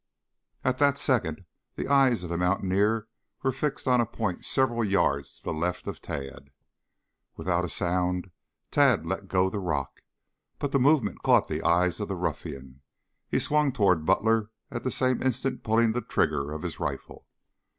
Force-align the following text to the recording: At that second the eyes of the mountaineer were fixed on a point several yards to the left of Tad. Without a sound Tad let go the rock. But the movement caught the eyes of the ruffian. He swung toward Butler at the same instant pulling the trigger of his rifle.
At 0.63 0.79
that 0.79 0.97
second 0.97 1.45
the 1.75 1.87
eyes 1.87 2.23
of 2.23 2.31
the 2.31 2.35
mountaineer 2.39 3.07
were 3.43 3.51
fixed 3.51 3.87
on 3.87 4.01
a 4.01 4.05
point 4.07 4.43
several 4.43 4.83
yards 4.83 5.35
to 5.37 5.43
the 5.43 5.53
left 5.53 5.85
of 5.85 6.01
Tad. 6.01 6.49
Without 7.37 7.63
a 7.63 7.69
sound 7.69 8.31
Tad 8.71 9.05
let 9.05 9.27
go 9.27 9.47
the 9.47 9.59
rock. 9.59 10.01
But 10.57 10.71
the 10.71 10.79
movement 10.79 11.21
caught 11.21 11.49
the 11.49 11.61
eyes 11.61 11.99
of 11.99 12.07
the 12.07 12.15
ruffian. 12.15 12.81
He 13.29 13.37
swung 13.37 13.71
toward 13.73 14.03
Butler 14.03 14.49
at 14.71 14.83
the 14.83 14.89
same 14.89 15.21
instant 15.21 15.63
pulling 15.63 15.91
the 15.91 16.01
trigger 16.01 16.51
of 16.51 16.63
his 16.63 16.79
rifle. 16.79 17.27